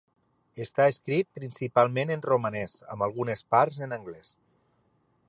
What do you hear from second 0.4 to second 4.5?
Està escrit principalment en romanès, amb algunes parts en anglès.